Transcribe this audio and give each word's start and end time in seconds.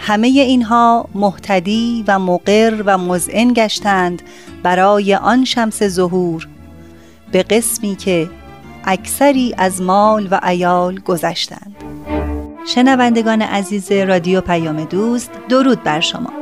همه 0.00 0.28
اینها 0.28 1.08
محتدی 1.14 2.04
و 2.08 2.18
مقر 2.18 2.82
و 2.86 2.98
مزعن 2.98 3.52
گشتند 3.52 4.22
برای 4.62 5.14
آن 5.14 5.44
شمس 5.44 5.82
ظهور 5.82 6.48
به 7.32 7.42
قسمی 7.42 7.96
که 7.96 8.30
اکثری 8.84 9.54
از 9.58 9.82
مال 9.82 10.28
و 10.30 10.40
ایال 10.46 10.98
گذشتند. 10.98 11.76
شنوندگان 12.74 13.42
عزیز 13.42 13.92
رادیو 13.92 14.40
پیام 14.40 14.84
دوست 14.84 15.30
درود 15.48 15.82
بر 15.82 16.00
شما. 16.00 16.39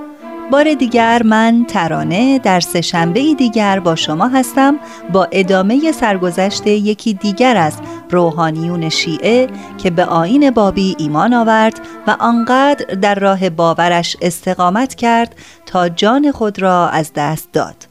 بار 0.50 0.74
دیگر 0.74 1.22
من 1.22 1.64
ترانه 1.68 2.38
در 2.38 2.60
سهشنبه 2.60 3.34
دیگر 3.34 3.80
با 3.80 3.94
شما 3.94 4.28
هستم 4.28 4.76
با 5.12 5.28
ادامه 5.32 5.92
سرگذشت 5.92 6.66
یکی 6.66 7.14
دیگر 7.14 7.56
از 7.56 7.74
روحانیون 8.10 8.88
شیعه 8.88 9.46
که 9.78 9.90
به 9.90 10.04
آین 10.04 10.50
بابی 10.50 10.96
ایمان 10.98 11.34
آورد 11.34 11.80
و 12.06 12.16
آنقدر 12.20 12.94
در 12.94 13.14
راه 13.14 13.50
باورش 13.50 14.16
استقامت 14.22 14.94
کرد 14.94 15.34
تا 15.66 15.88
جان 15.88 16.32
خود 16.32 16.62
را 16.62 16.88
از 16.88 17.12
دست 17.14 17.52
داد. 17.52 17.86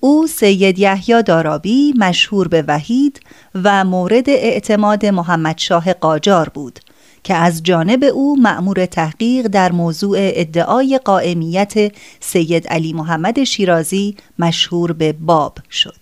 او 0.00 0.26
سید 0.26 0.78
یحیی 0.78 1.22
دارابی 1.22 1.94
مشهور 1.98 2.48
به 2.48 2.64
وحید 2.68 3.20
و 3.64 3.84
مورد 3.84 4.30
اعتماد 4.30 5.06
محمد 5.06 5.58
شاه 5.58 5.92
قاجار 5.92 6.48
بود. 6.48 6.80
که 7.24 7.34
از 7.34 7.62
جانب 7.62 8.04
او 8.04 8.36
مأمور 8.40 8.86
تحقیق 8.86 9.46
در 9.46 9.72
موضوع 9.72 10.16
ادعای 10.20 11.00
قائمیت 11.04 11.92
سید 12.20 12.68
علی 12.68 12.92
محمد 12.92 13.44
شیرازی 13.44 14.16
مشهور 14.38 14.92
به 14.92 15.12
باب 15.12 15.58
شد. 15.70 15.96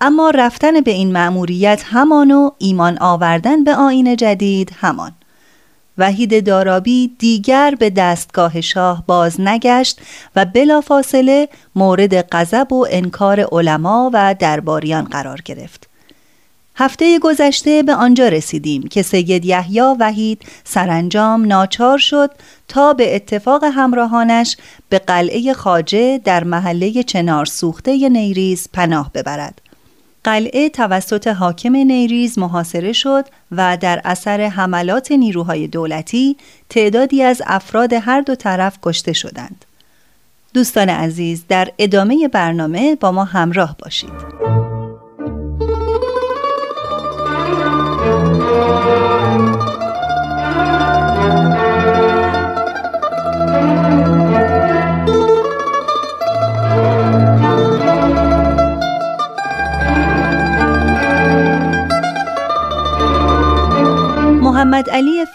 اما 0.00 0.30
رفتن 0.30 0.80
به 0.80 0.90
این 0.90 1.12
مأموریت 1.12 1.82
همان 1.84 2.30
و 2.30 2.50
ایمان 2.58 2.98
آوردن 3.00 3.64
به 3.64 3.74
آین 3.74 4.16
جدید 4.16 4.72
همان. 4.80 5.12
وحید 5.98 6.46
دارابی 6.46 7.16
دیگر 7.18 7.74
به 7.78 7.90
دستگاه 7.90 8.60
شاه 8.60 9.04
باز 9.06 9.40
نگشت 9.40 10.00
و 10.36 10.44
بلافاصله 10.44 11.48
مورد 11.74 12.34
غضب 12.34 12.72
و 12.72 12.86
انکار 12.90 13.40
علما 13.52 14.10
و 14.14 14.34
درباریان 14.38 15.04
قرار 15.04 15.40
گرفت. 15.44 15.89
هفته 16.80 17.18
گذشته 17.18 17.82
به 17.82 17.94
آنجا 17.94 18.28
رسیدیم 18.28 18.82
که 18.82 19.02
سید 19.02 19.44
یحیی 19.44 19.80
وحید 20.00 20.42
سرانجام 20.64 21.44
ناچار 21.44 21.98
شد 21.98 22.30
تا 22.68 22.92
به 22.92 23.14
اتفاق 23.16 23.64
همراهانش 23.64 24.56
به 24.88 24.98
قلعه 24.98 25.52
خاجه 25.52 26.18
در 26.18 26.44
محله 26.44 27.02
چنار 27.02 27.44
سوخته 27.44 28.08
نیریز 28.08 28.68
پناه 28.72 29.10
ببرد. 29.14 29.60
قلعه 30.24 30.68
توسط 30.68 31.26
حاکم 31.26 31.76
نیریز 31.76 32.38
محاصره 32.38 32.92
شد 32.92 33.24
و 33.52 33.76
در 33.80 34.00
اثر 34.04 34.40
حملات 34.40 35.12
نیروهای 35.12 35.66
دولتی 35.66 36.36
تعدادی 36.68 37.22
از 37.22 37.42
افراد 37.46 37.92
هر 37.92 38.20
دو 38.20 38.34
طرف 38.34 38.78
کشته 38.82 39.12
شدند. 39.12 39.64
دوستان 40.54 40.88
عزیز 40.88 41.44
در 41.48 41.70
ادامه 41.78 42.28
برنامه 42.28 42.96
با 42.96 43.12
ما 43.12 43.24
همراه 43.24 43.76
باشید. 43.78 44.69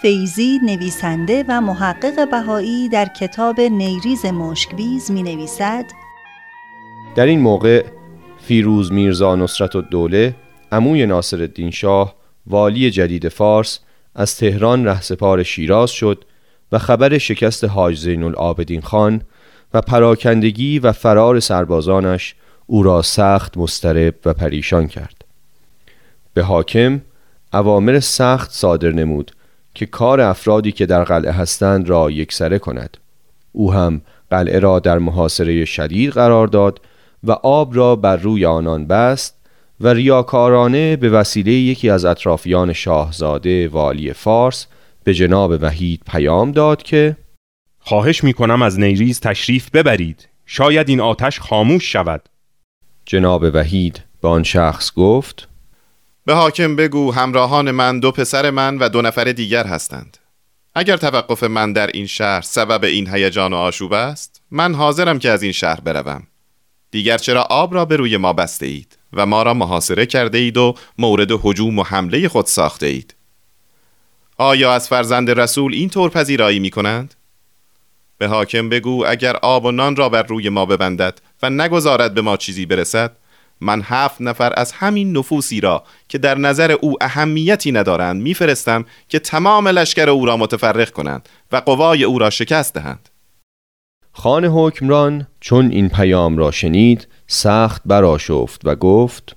فیزی 0.06 0.58
نویسنده 0.66 1.44
و 1.48 1.60
محقق 1.60 2.30
بهایی 2.30 2.88
در 2.88 3.06
کتاب 3.20 3.60
نیریز 3.60 4.26
مشکبیز 4.26 5.10
می 5.10 5.22
نویسد 5.22 5.84
در 7.14 7.26
این 7.26 7.40
موقع 7.40 7.84
فیروز 8.42 8.92
میرزا 8.92 9.36
نصرت 9.36 9.76
و 9.76 9.82
دوله 9.82 10.34
عموی 10.72 11.06
ناصر 11.06 11.40
الدین 11.40 11.70
شاه 11.70 12.14
والی 12.46 12.90
جدید 12.90 13.28
فارس 13.28 13.80
از 14.14 14.36
تهران 14.36 14.84
رهسپار 14.84 15.42
شیراز 15.42 15.90
شد 15.90 16.24
و 16.72 16.78
خبر 16.78 17.18
شکست 17.18 17.64
حاج 17.64 17.98
زین 17.98 18.22
العابدین 18.22 18.80
خان 18.80 19.22
و 19.74 19.80
پراکندگی 19.80 20.78
و 20.78 20.92
فرار 20.92 21.40
سربازانش 21.40 22.34
او 22.66 22.82
را 22.82 23.02
سخت 23.02 23.56
مسترب 23.56 24.14
و 24.24 24.34
پریشان 24.34 24.88
کرد. 24.88 25.24
به 26.34 26.42
حاکم 26.42 27.00
اوامر 27.52 28.00
سخت 28.00 28.50
صادر 28.50 28.92
نمود 28.92 29.35
که 29.76 29.86
کار 29.86 30.20
افرادی 30.20 30.72
که 30.72 30.86
در 30.86 31.04
قلعه 31.04 31.32
هستند 31.32 31.88
را 31.88 32.10
یکسره 32.10 32.58
کند. 32.58 32.96
او 33.52 33.72
هم 33.72 34.00
قلعه 34.30 34.58
را 34.58 34.78
در 34.78 34.98
محاصره 34.98 35.64
شدید 35.64 36.10
قرار 36.10 36.46
داد 36.46 36.80
و 37.24 37.32
آب 37.32 37.76
را 37.76 37.96
بر 37.96 38.16
روی 38.16 38.46
آنان 38.46 38.86
بست 38.86 39.36
و 39.80 39.88
ریاکارانه 39.88 40.96
به 40.96 41.10
وسیله 41.10 41.52
یکی 41.52 41.90
از 41.90 42.04
اطرافیان 42.04 42.72
شاهزاده 42.72 43.68
والی 43.68 44.12
فارس 44.12 44.66
به 45.04 45.14
جناب 45.14 45.58
وحید 45.60 46.02
پیام 46.06 46.52
داد 46.52 46.82
که 46.82 47.16
خواهش 47.78 48.24
می 48.24 48.32
کنم 48.32 48.62
از 48.62 48.80
نیریز 48.80 49.20
تشریف 49.20 49.70
ببرید. 49.70 50.28
شاید 50.46 50.88
این 50.88 51.00
آتش 51.00 51.40
خاموش 51.40 51.92
شود. 51.92 52.28
جناب 53.06 53.44
وحید 53.54 54.02
به 54.22 54.28
آن 54.28 54.42
شخص 54.42 54.92
گفت 54.94 55.48
به 56.26 56.34
حاکم 56.34 56.76
بگو 56.76 57.12
همراهان 57.12 57.70
من 57.70 58.00
دو 58.00 58.12
پسر 58.12 58.50
من 58.50 58.78
و 58.78 58.88
دو 58.88 59.02
نفر 59.02 59.24
دیگر 59.24 59.66
هستند. 59.66 60.16
اگر 60.74 60.96
توقف 60.96 61.42
من 61.42 61.72
در 61.72 61.86
این 61.86 62.06
شهر 62.06 62.40
سبب 62.40 62.84
این 62.84 63.14
هیجان 63.14 63.52
و 63.52 63.56
آشوب 63.56 63.92
است 63.92 64.42
من 64.50 64.74
حاضرم 64.74 65.18
که 65.18 65.30
از 65.30 65.42
این 65.42 65.52
شهر 65.52 65.80
بروم. 65.80 66.22
دیگر 66.90 67.18
چرا 67.18 67.42
آب 67.42 67.74
را 67.74 67.84
به 67.84 67.96
روی 67.96 68.16
ما 68.16 68.32
بسته 68.32 68.66
اید 68.66 68.98
و 69.12 69.26
ما 69.26 69.42
را 69.42 69.54
محاصره 69.54 70.06
کرده 70.06 70.38
اید 70.38 70.56
و 70.56 70.74
مورد 70.98 71.28
حجوم 71.42 71.78
و 71.78 71.82
حمله 71.82 72.28
خود 72.28 72.46
ساخته 72.46 72.86
اید 72.86 73.14
آیا 74.38 74.72
از 74.72 74.88
فرزند 74.88 75.30
رسول 75.30 75.74
این 75.74 75.90
طور 75.90 76.10
پذیرایی 76.10 76.58
می 76.58 76.70
کنند؟ 76.70 77.14
به 78.18 78.26
حاکم 78.26 78.68
بگو 78.68 79.04
اگر 79.06 79.36
آب 79.36 79.64
و 79.64 79.70
نان 79.70 79.96
را 79.96 80.08
بر 80.08 80.22
روی 80.22 80.48
ما 80.48 80.66
ببندد 80.66 81.20
و 81.42 81.50
نگذارد 81.50 82.14
به 82.14 82.20
ما 82.20 82.36
چیزی 82.36 82.66
برسد 82.66 83.16
من 83.60 83.82
هفت 83.84 84.20
نفر 84.20 84.52
از 84.56 84.72
همین 84.72 85.16
نفوسی 85.16 85.60
را 85.60 85.84
که 86.08 86.18
در 86.18 86.38
نظر 86.38 86.72
او 86.72 86.96
اهمیتی 87.00 87.72
ندارند 87.72 88.22
میفرستم 88.22 88.84
که 89.08 89.18
تمام 89.18 89.68
لشکر 89.68 90.10
او 90.10 90.26
را 90.26 90.36
متفرق 90.36 90.90
کنند 90.90 91.28
و 91.52 91.56
قوای 91.56 92.04
او 92.04 92.18
را 92.18 92.30
شکست 92.30 92.74
دهند. 92.74 93.08
خان 94.12 94.44
حکمران 94.44 95.26
چون 95.40 95.70
این 95.70 95.88
پیام 95.88 96.38
را 96.38 96.50
شنید 96.50 97.08
سخت 97.26 97.82
براشفت 97.84 98.60
و 98.64 98.74
گفت 98.74 99.36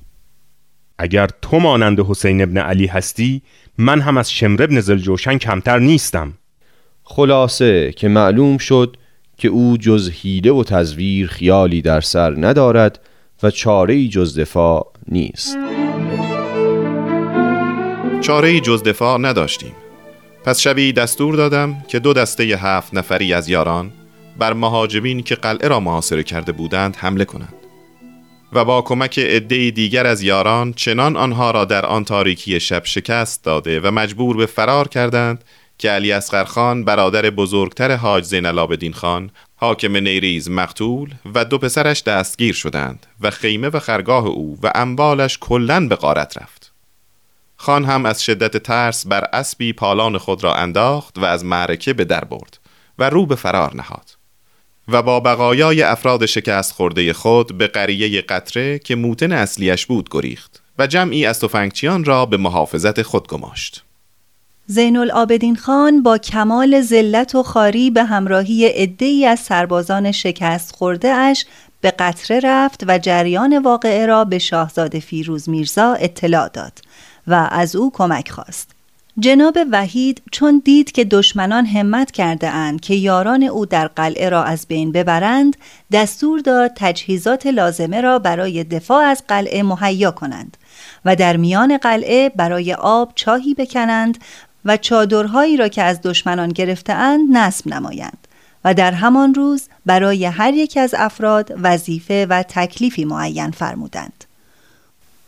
اگر 0.98 1.28
تو 1.42 1.60
مانند 1.60 2.00
حسین 2.00 2.42
ابن 2.42 2.58
علی 2.58 2.86
هستی 2.86 3.42
من 3.78 4.02
هم 4.02 4.18
از 4.18 4.32
شمر 4.32 4.64
ابن 4.64 4.80
زلجوشن 4.80 5.38
کمتر 5.38 5.80
نیستم. 5.80 6.34
خلاصه 7.04 7.92
که 7.92 8.08
معلوم 8.08 8.58
شد 8.58 8.98
که 9.38 9.48
او 9.48 9.78
جز 9.78 10.10
حیله 10.10 10.52
و 10.52 10.64
تزویر 10.64 11.28
خیالی 11.28 11.82
در 11.82 12.02
سر 12.02 12.36
ندارد 12.38 13.00
و 13.44 13.52
چاره 13.52 14.08
جز 14.08 14.40
دفاع 14.40 14.92
نیست. 15.08 15.58
چاره 18.22 18.60
جز 18.60 18.84
دفاع 18.84 19.18
نداشتیم. 19.18 19.76
پس 20.44 20.60
شبی 20.60 20.94
دستور 20.94 21.36
دادم 21.36 21.86
که 21.88 22.00
دو 22.00 22.14
دسته 22.14 22.44
هفت 22.44 22.94
نفری 22.94 23.34
از 23.34 23.50
یاران 23.50 23.92
بر 24.40 24.54
مهاجمین 24.54 25.24
که 25.24 25.36
قلعه 25.36 25.68
را 25.68 25.80
محاصره 25.80 26.24
کرده 26.24 26.52
بودند 26.52 26.96
حمله 26.96 27.26
کنند 27.26 27.54
و 28.54 28.66
با 28.66 28.82
کمک 28.82 29.20
عده 29.20 29.72
دیگر 29.72 30.08
از 30.08 30.22
یاران 30.22 30.74
چنان 30.74 31.18
آنها 31.18 31.52
را 31.52 31.66
در 31.66 31.86
آن 31.86 32.06
تاریکی 32.06 32.60
شب 32.60 32.86
شکست 32.86 33.44
داده 33.44 33.80
و 33.80 33.92
مجبور 33.92 34.38
به 34.38 34.46
فرار 34.46 34.88
کردند 34.88 35.44
که 35.78 35.90
علی 35.90 36.12
اصغر 36.12 36.44
خان 36.44 36.84
برادر 36.84 37.30
بزرگتر 37.30 37.96
حاج 37.96 38.24
زین 38.24 38.46
العابدین 38.46 38.94
خان 38.94 39.32
حاکم 39.62 39.98
نیریز 39.98 40.50
مقتول 40.50 41.14
و 41.36 41.46
دو 41.46 41.58
پسرش 41.58 42.04
دستگیر 42.04 42.54
شدند 42.54 43.06
و 43.22 43.30
خیمه 43.30 43.70
و 43.70 43.80
خرگاه 43.80 44.26
او 44.26 44.60
و 44.64 44.72
اموالش 44.76 45.38
کلا 45.42 45.88
به 45.88 45.96
غارت 45.96 46.38
رفت 46.38 46.74
خان 47.56 47.86
هم 47.86 48.06
از 48.06 48.24
شدت 48.24 48.58
ترس 48.58 49.08
بر 49.08 49.24
اسبی 49.34 49.74
پالان 49.74 50.18
خود 50.18 50.44
را 50.44 50.56
انداخت 50.56 51.18
و 51.18 51.26
از 51.26 51.46
معرکه 51.46 51.94
به 51.94 52.06
در 52.06 52.24
برد 52.24 52.60
و 53.00 53.10
رو 53.10 53.26
به 53.26 53.36
فرار 53.36 53.76
نهاد 53.76 54.12
و 54.88 55.02
با 55.02 55.20
بقایای 55.20 55.82
افراد 55.82 56.26
شکست 56.26 56.74
خورده 56.74 57.14
خود 57.14 57.58
به 57.58 57.68
قریه 57.68 58.22
قطره 58.22 58.80
که 58.80 58.96
موتن 58.96 59.32
اصلیش 59.32 59.86
بود 59.86 60.10
گریخت 60.12 60.64
و 60.78 60.88
جمعی 60.88 61.26
از 61.26 61.40
تفنگچیان 61.40 62.04
را 62.06 62.26
به 62.26 62.38
محافظت 62.38 63.02
خود 63.02 63.28
گماشت. 63.28 63.84
زین 64.72 64.98
العابدین 64.98 65.56
خان 65.56 66.04
با 66.04 66.18
کمال 66.18 66.82
ذلت 66.82 67.36
و 67.36 67.44
خاری 67.44 67.92
به 67.92 68.04
همراهی 68.04 68.68
عده‌ای 68.68 69.26
از 69.26 69.40
سربازان 69.40 70.12
شکست 70.12 70.76
خورده 70.76 71.10
اش 71.10 71.46
به 71.82 71.92
قطره 71.92 72.40
رفت 72.44 72.84
و 72.88 72.98
جریان 72.98 73.58
واقعه 73.58 74.06
را 74.06 74.26
به 74.26 74.40
شاهزاده 74.40 75.00
فیروز 75.00 75.50
میرزا 75.50 75.94
اطلاع 75.94 76.50
داد 76.50 76.80
و 77.28 77.48
از 77.52 77.76
او 77.76 77.92
کمک 77.92 78.32
خواست. 78.32 78.72
جناب 79.20 79.58
وحید 79.72 80.22
چون 80.32 80.62
دید 80.66 80.92
که 80.92 81.06
دشمنان 81.06 81.66
همت 81.66 82.12
کرده 82.12 82.50
اند 82.50 82.82
که 82.82 82.94
یاران 82.94 83.44
او 83.44 83.66
در 83.66 83.88
قلعه 83.88 84.30
را 84.30 84.44
از 84.44 84.66
بین 84.68 84.92
ببرند 84.92 85.58
دستور 85.92 86.40
داد 86.40 86.72
تجهیزات 86.76 87.48
لازمه 87.48 88.02
را 88.02 88.20
برای 88.20 88.64
دفاع 88.64 89.04
از 89.04 89.24
قلعه 89.28 89.64
مهیا 89.64 90.12
کنند 90.12 90.58
و 91.06 91.16
در 91.16 91.38
میان 91.38 91.78
قلعه 91.78 92.30
برای 92.30 92.74
آب 92.74 93.12
چاهی 93.16 93.54
بکنند 93.54 94.18
و 94.66 94.78
چادرهایی 94.78 95.58
را 95.58 95.68
که 95.68 95.84
از 95.84 96.00
دشمنان 96.04 96.50
گرفتهاند 96.50 97.38
نصب 97.38 97.68
نمایند 97.68 98.28
و 98.66 98.74
در 98.74 98.92
همان 98.92 99.34
روز 99.34 99.68
برای 99.86 100.26
هر 100.26 100.54
یک 100.54 100.78
از 100.78 100.96
افراد 100.98 101.54
وظیفه 101.62 102.26
و 102.30 102.44
تکلیفی 102.44 103.06
معین 103.06 103.52
فرمودند 103.52 104.24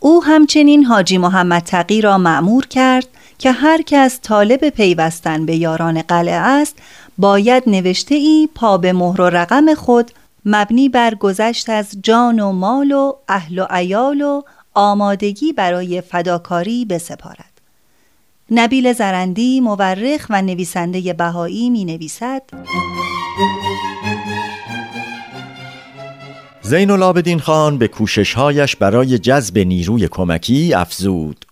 او 0.00 0.24
همچنین 0.24 0.84
حاجی 0.84 1.18
محمد 1.18 1.62
تقی 1.62 2.00
را 2.00 2.18
معمور 2.18 2.66
کرد 2.66 3.08
که 3.38 3.52
هر 3.52 3.82
کس 3.82 4.20
طالب 4.22 4.68
پیوستن 4.68 5.46
به 5.46 5.56
یاران 5.56 6.02
قلعه 6.02 6.34
است 6.34 6.76
باید 7.18 7.62
نوشته 7.66 8.14
ای 8.14 8.48
پا 8.54 8.78
به 8.78 8.92
مهر 8.92 9.20
و 9.20 9.30
رقم 9.30 9.74
خود 9.74 10.10
مبنی 10.44 10.88
بر 10.88 11.14
گذشت 11.14 11.70
از 11.70 11.88
جان 12.02 12.40
و 12.40 12.52
مال 12.52 12.92
و 12.92 13.12
اهل 13.28 13.58
و 13.58 13.66
ایال 13.72 14.20
و 14.20 14.42
آمادگی 14.74 15.52
برای 15.52 16.00
فداکاری 16.00 16.84
بسپارد. 16.84 17.51
نبیل 18.54 18.92
زرندی 18.92 19.60
مورخ 19.60 20.26
و 20.30 20.42
نویسنده 20.42 21.12
بهایی 21.12 21.70
می 21.70 21.84
نویسد. 21.84 22.42
زین 26.62 26.90
العابدین 26.90 27.40
خان 27.40 27.78
به 27.78 27.88
کوششهایش 27.88 28.76
برای 28.76 29.18
جذب 29.18 29.58
نیروی 29.58 30.08
کمکی 30.08 30.74
افزود. 30.74 31.46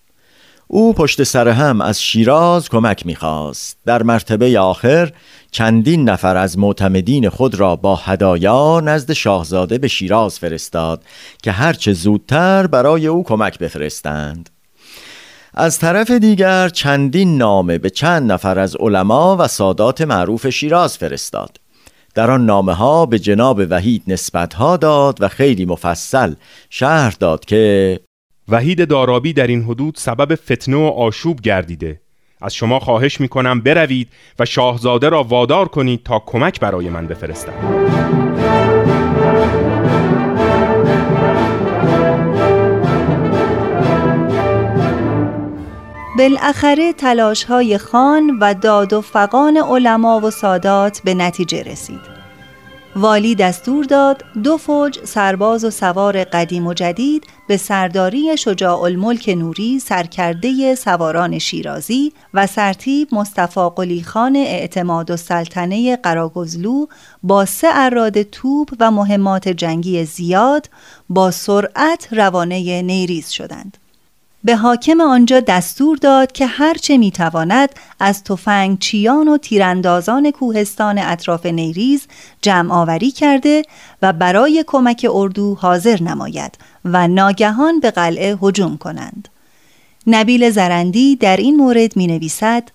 او 0.67 0.93
پشت 0.93 1.23
سر 1.23 1.49
هم 1.49 1.81
از 1.81 2.03
شیراز 2.03 2.69
کمک 2.69 3.07
می‌خواست. 3.07 3.79
در 3.87 4.03
مرتبه 4.03 4.61
آخر 4.61 5.13
چندین 5.51 6.09
نفر 6.09 6.37
از 6.37 6.59
معتمدین 6.59 7.29
خود 7.29 7.55
را 7.55 7.77
با 7.77 7.97
هدایا 7.97 8.81
نزد 8.81 9.13
شاهزاده 9.13 9.79
به 9.79 9.89
شیراز 9.89 10.39
فرستاد 10.39 11.05
که 11.43 11.53
هرچه 11.53 11.93
زودتر 11.93 12.67
برای 12.67 13.07
او 13.07 13.25
کمک 13.25 13.59
بفرستند. 13.59 14.51
از 15.55 15.79
طرف 15.79 16.11
دیگر 16.11 16.69
چندین 16.69 17.39
نامه 17.39 17.79
به 17.79 17.91
چند 17.91 18.33
نفر 18.33 18.59
از 18.59 18.77
علما 18.77 19.37
و 19.37 19.49
سادات 19.49 20.01
معروف 20.01 20.49
شیراز 20.49 20.99
فرستاد. 20.99 21.57
در 22.15 22.31
آن 22.31 22.47
نامه 22.47 22.73
ها 22.73 23.07
به 23.07 23.19
جناب 23.19 23.61
وحید 23.71 24.03
نسبت 24.07 24.55
ها 24.55 24.77
داد 24.77 25.23
و 25.23 25.29
خیلی 25.29 25.67
مفصل 25.67 26.35
شهر 26.71 27.17
داد 27.21 27.45
که 27.45 28.01
وحید 28.49 28.89
دارابی 28.89 29.33
در 29.33 29.47
این 29.47 29.63
حدود 29.63 29.95
سبب 29.99 30.35
فتنه 30.35 30.77
و 30.77 30.81
آشوب 30.81 31.41
گردیده. 31.41 32.01
از 32.43 32.55
شما 32.55 32.81
خواهش 32.81 33.21
می 33.21 33.29
کنم 33.29 33.61
بروید 33.61 34.09
و 34.39 34.45
شاهزاده 34.45 35.09
را 35.09 35.23
وادار 35.23 35.69
کنید 35.69 36.03
تا 36.03 36.23
کمک 36.27 36.61
برای 36.61 36.89
من 36.89 37.07
بفرستد. 37.07 38.70
بالاخره 46.21 46.93
تلاش 46.93 47.45
های 47.45 47.79
خان 47.79 48.39
و 48.41 48.55
داد 48.55 48.93
و 48.93 49.01
فقان 49.01 49.57
علما 49.57 50.21
و 50.21 50.31
سادات 50.31 51.01
به 51.05 51.15
نتیجه 51.15 51.63
رسید 51.63 52.01
والی 52.97 53.35
دستور 53.35 53.85
داد 53.85 54.25
دو 54.43 54.57
فوج 54.57 54.99
سرباز 55.05 55.65
و 55.65 55.71
سوار 55.71 56.25
قدیم 56.25 56.67
و 56.67 56.75
جدید 56.75 57.27
به 57.49 57.57
سرداری 57.57 58.37
شجاع 58.37 58.83
الملک 58.83 59.29
نوری 59.29 59.79
سرکرده 59.79 60.75
سواران 60.75 61.39
شیرازی 61.39 62.13
و 62.35 62.47
سرتیب 62.47 63.09
مصطفی 63.13 63.71
قلی 63.77 64.03
خان 64.03 64.37
اعتماد 64.37 65.11
و 65.11 65.17
سلطنه 65.17 65.97
قراگزلو 65.97 66.87
با 67.23 67.45
سه 67.45 67.69
اراد 67.73 68.23
توپ 68.23 68.69
و 68.81 68.91
مهمات 68.91 69.49
جنگی 69.49 70.05
زیاد 70.05 70.71
با 71.09 71.31
سرعت 71.31 72.09
روانه 72.13 72.83
نیریز 72.83 73.31
شدند. 73.31 73.80
به 74.45 74.57
حاکم 74.57 75.01
آنجا 75.01 75.41
دستور 75.41 75.97
داد 75.97 76.33
که 76.33 76.47
هرچه 76.47 76.99
می‌تواند 76.99 77.69
از 78.01 78.25
تفنگ 78.25 78.79
چیان 78.79 79.29
و 79.29 79.37
تیراندازان 79.39 80.31
کوهستان 80.31 80.99
اطراف 80.99 81.47
نیریز 81.47 82.07
جمع 82.43 82.75
آوری 82.75 83.11
کرده 83.11 83.63
و 84.03 84.13
برای 84.13 84.65
کمک 84.67 85.07
اردو 85.11 85.55
حاضر 85.55 86.03
نماید 86.03 86.59
و 86.85 87.09
ناگهان 87.09 87.81
به 87.81 87.91
قلعه 87.91 88.39
هجوم 88.43 88.77
کنند. 88.77 89.29
نبیل 90.07 90.51
زرندی 90.51 91.17
در 91.17 91.37
این 91.37 91.57
مورد 91.57 91.97
می 91.97 92.07
نویسد 92.07 92.69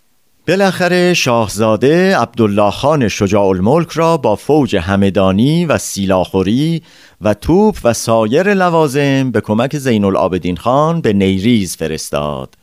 بالاخره 0.48 1.14
شاهزاده 1.14 2.18
عبدالله 2.18 2.72
خان 2.72 3.08
شجاع 3.08 3.46
الملک 3.48 3.92
را 3.92 4.18
با 4.18 4.36
فوج 4.36 4.76
همدانی 4.76 5.66
و 5.66 5.78
سیلاخوری 5.78 6.82
و 7.22 7.34
توپ 7.34 7.78
و 7.84 7.94
سایر 7.94 8.54
لوازم 8.54 9.32
به 9.32 9.42
کمک 9.42 9.78
زین 9.78 10.06
العابدین 10.06 10.58
خان 10.58 11.02
به 11.02 11.14
نیریز 11.14 11.76
فرستاد 11.76 12.56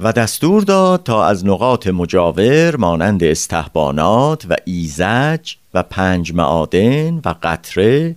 و 0.00 0.12
دستور 0.12 0.62
داد 0.62 1.02
تا 1.02 1.26
از 1.26 1.46
نقاط 1.46 1.86
مجاور 1.86 2.76
مانند 2.76 3.24
استحبانات 3.24 4.46
و 4.50 4.56
ایزج 4.64 5.54
و 5.74 5.82
پنج 5.82 6.34
معادن 6.34 7.20
و 7.24 7.34
قطره 7.42 8.16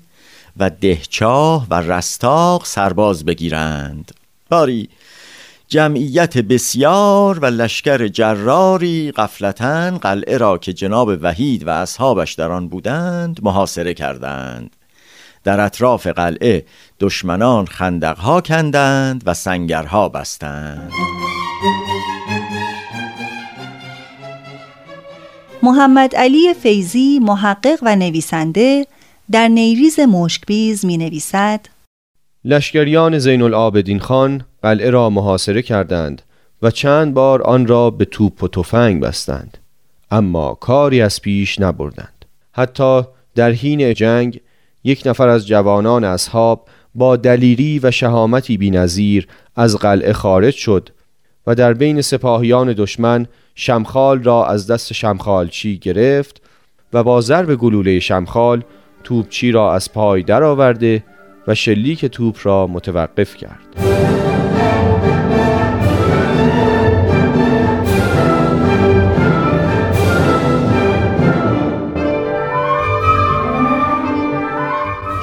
و 0.57 0.69
دهچاه 0.69 1.67
و 1.69 1.81
رستاق 1.81 2.65
سرباز 2.65 3.25
بگیرند. 3.25 4.11
باری 4.49 4.89
جمعیت 5.67 6.37
بسیار 6.37 7.39
و 7.39 7.45
لشکر 7.45 8.07
جراری 8.07 9.11
قفلتا 9.11 9.97
قلعه 9.97 10.37
را 10.37 10.57
که 10.57 10.73
جناب 10.73 11.11
وحید 11.21 11.67
و 11.67 11.69
اصحابش 11.69 12.33
در 12.33 12.51
آن 12.51 12.67
بودند 12.67 13.39
محاصره 13.43 13.93
کردند. 13.93 14.75
در 15.43 15.59
اطراف 15.59 16.07
قلعه 16.07 16.65
دشمنان 16.99 17.65
خندقها 17.65 18.41
کندند 18.41 19.23
و 19.25 19.33
سنگرها 19.33 20.09
بستند. 20.09 20.91
محمد 25.63 26.15
علی 26.15 26.53
فیزی 26.53 27.19
محقق 27.19 27.79
و 27.81 27.95
نویسنده 27.95 28.87
در 29.31 29.47
نیریز 29.47 29.99
مشکبیز 29.99 30.85
می 30.85 30.97
نویسد 30.97 31.74
لشکریان 32.47 33.19
زین 33.19 33.41
العابدین 33.41 33.99
خان 33.99 34.41
قلعه 34.63 34.89
را 34.89 35.09
محاصره 35.09 35.61
کردند 35.61 36.21
و 36.61 36.71
چند 36.71 37.13
بار 37.13 37.41
آن 37.41 37.67
را 37.67 37.89
به 37.89 38.05
توپ 38.05 38.43
و 38.43 38.47
تفنگ 38.47 39.01
بستند 39.01 39.57
اما 40.11 40.53
کاری 40.53 41.01
از 41.01 41.21
پیش 41.21 41.59
نبردند. 41.59 42.25
حتی 42.51 43.01
در 43.35 43.51
حین 43.51 43.93
جنگ 43.93 44.41
یک 44.83 45.03
نفر 45.05 45.27
از 45.27 45.47
جوانان 45.47 46.03
اصحاب 46.03 46.67
با 46.95 47.15
دلیری 47.15 47.79
و 47.83 47.91
شهامتی 47.91 48.57
بینظیر 48.57 49.27
از 49.55 49.75
قلعه 49.75 50.13
خارج 50.13 50.53
شد 50.53 50.89
و 51.47 51.55
در 51.55 51.73
بین 51.73 52.01
سپاهیان 52.01 52.73
دشمن 52.73 53.27
شمخال 53.55 54.23
را 54.23 54.47
از 54.47 54.67
دست 54.67 54.93
شمخالچی 54.93 55.77
گرفت 55.77 56.41
و 56.93 57.03
با 57.03 57.21
ضرب 57.21 57.55
گلوله 57.55 57.99
شمخال 57.99 58.63
توپچی 59.03 59.51
را 59.51 59.73
از 59.73 59.93
پای 59.93 60.23
درآورده 60.23 61.03
و 61.47 61.55
شلیک 61.55 62.05
توپ 62.05 62.37
را 62.43 62.67
متوقف 62.67 63.35
کرد. 63.35 63.95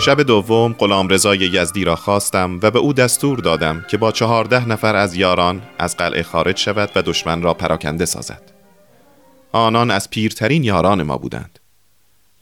شب 0.05 0.23
دوم 0.23 0.73
غلام 0.73 1.09
رضای 1.09 1.39
یزدی 1.39 1.85
را 1.85 1.97
خواستم 1.97 2.61
و 2.63 2.71
به 2.71 2.79
او 2.79 2.93
دستور 2.93 3.39
دادم 3.39 3.85
که 3.91 3.97
با 3.97 4.13
چهارده 4.13 4.69
نفر 4.69 4.97
از 4.97 5.17
یاران 5.17 5.63
از 5.79 5.97
قلعه 5.97 6.23
خارج 6.23 6.57
شود 6.57 6.91
و 6.97 7.03
دشمن 7.03 7.43
را 7.43 7.55
پراکنده 7.55 8.05
سازد. 8.05 8.53
آنان 9.53 9.91
از 9.91 10.11
پیرترین 10.11 10.65
یاران 10.65 11.03
ما 11.03 11.19
بودند. 11.19 11.59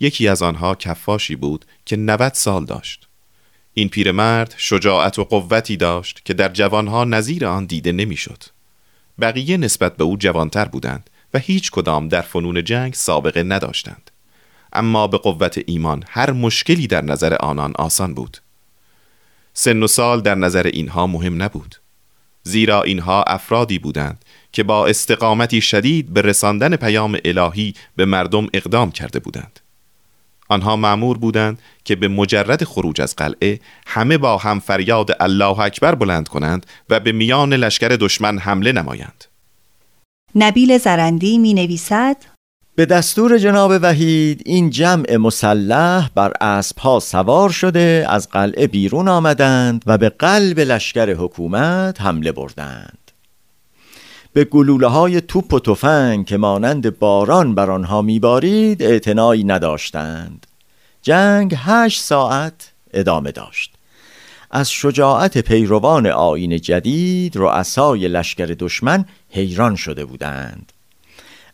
یکی 0.00 0.28
از 0.28 0.42
آنها 0.42 0.74
کفاشی 0.74 1.36
بود 1.36 1.64
که 1.84 1.96
90 1.96 2.32
سال 2.34 2.64
داشت. 2.64 3.09
این 3.80 3.88
پیرمرد 3.88 4.54
شجاعت 4.56 5.18
و 5.18 5.24
قوتی 5.24 5.76
داشت 5.76 6.20
که 6.24 6.34
در 6.34 6.48
جوانها 6.48 7.04
نظیر 7.04 7.46
آن 7.46 7.64
دیده 7.64 7.92
نمی‌شد. 7.92 8.42
بقیه 9.20 9.56
نسبت 9.56 9.96
به 9.96 10.04
او 10.04 10.16
جوانتر 10.16 10.64
بودند 10.64 11.10
و 11.34 11.38
هیچ 11.38 11.70
کدام 11.70 12.08
در 12.08 12.20
فنون 12.20 12.64
جنگ 12.64 12.94
سابقه 12.94 13.42
نداشتند. 13.42 14.10
اما 14.72 15.06
به 15.06 15.18
قوت 15.18 15.60
ایمان 15.66 16.04
هر 16.08 16.32
مشکلی 16.32 16.86
در 16.86 17.04
نظر 17.04 17.34
آنان 17.34 17.72
آسان 17.78 18.14
بود. 18.14 18.36
سن 19.54 19.82
و 19.82 19.86
سال 19.86 20.20
در 20.20 20.34
نظر 20.34 20.66
اینها 20.66 21.06
مهم 21.06 21.42
نبود. 21.42 21.76
زیرا 22.42 22.82
اینها 22.82 23.22
افرادی 23.22 23.78
بودند 23.78 24.24
که 24.52 24.62
با 24.62 24.86
استقامتی 24.86 25.60
شدید 25.60 26.12
به 26.12 26.22
رساندن 26.22 26.76
پیام 26.76 27.18
الهی 27.24 27.74
به 27.96 28.04
مردم 28.04 28.46
اقدام 28.54 28.90
کرده 28.90 29.18
بودند. 29.18 29.60
آنها 30.50 30.76
معمور 30.76 31.18
بودند 31.18 31.58
که 31.84 31.96
به 31.96 32.08
مجرد 32.08 32.64
خروج 32.64 33.00
از 33.00 33.16
قلعه 33.16 33.60
همه 33.86 34.18
با 34.18 34.36
هم 34.36 34.60
فریاد 34.60 35.16
الله 35.20 35.60
اکبر 35.60 35.94
بلند 35.94 36.28
کنند 36.28 36.66
و 36.90 37.00
به 37.00 37.12
میان 37.12 37.54
لشکر 37.54 37.88
دشمن 37.88 38.38
حمله 38.38 38.72
نمایند. 38.72 39.24
نبیل 40.34 40.78
زرندی 40.78 41.38
می 41.38 41.54
نویسد 41.54 42.16
به 42.74 42.86
دستور 42.86 43.38
جناب 43.38 43.72
وحید 43.82 44.42
این 44.46 44.70
جمع 44.70 45.16
مسلح 45.16 46.10
بر 46.14 46.32
اسبها 46.40 47.00
سوار 47.00 47.50
شده 47.50 48.06
از 48.08 48.28
قلعه 48.28 48.66
بیرون 48.66 49.08
آمدند 49.08 49.82
و 49.86 49.98
به 49.98 50.08
قلب 50.08 50.60
لشکر 50.60 51.12
حکومت 51.12 52.00
حمله 52.00 52.32
بردند. 52.32 52.99
به 54.32 54.44
گلوله 54.44 54.86
های 54.86 55.20
توپ 55.20 55.54
و 55.54 55.60
تفنگ 55.60 56.26
که 56.26 56.36
مانند 56.36 56.98
باران 56.98 57.54
بر 57.54 57.70
آنها 57.70 58.02
میبارید 58.02 58.82
اعتنایی 58.82 59.44
نداشتند. 59.44 60.46
جنگ 61.02 61.54
هشت 61.56 62.02
ساعت 62.02 62.72
ادامه 62.92 63.32
داشت. 63.32 63.74
از 64.50 64.70
شجاعت 64.70 65.38
پیروان 65.38 66.06
آین 66.06 66.60
جدید 66.60 67.36
رؤسای 67.36 68.08
لشکر 68.08 68.56
دشمن 68.58 69.04
حیران 69.30 69.76
شده 69.76 70.04
بودند. 70.04 70.72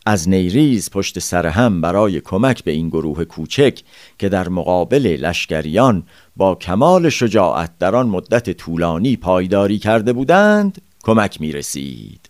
از 0.06 0.28
نیریز 0.28 0.90
پشت 0.90 1.18
سر 1.18 1.46
هم 1.46 1.80
برای 1.80 2.20
کمک 2.20 2.64
به 2.64 2.70
این 2.70 2.88
گروه 2.88 3.24
کوچک 3.24 3.80
که 4.18 4.28
در 4.28 4.48
مقابل 4.48 5.16
لشکریان 5.20 6.02
با 6.36 6.54
کمال 6.54 7.08
شجاعت 7.08 7.70
در 7.78 7.96
آن 7.96 8.06
مدت 8.06 8.50
طولانی 8.50 9.16
پایداری 9.16 9.78
کرده 9.78 10.12
بودند 10.12 10.82
کمک 11.02 11.40
می 11.40 11.52
رسید 11.52 12.25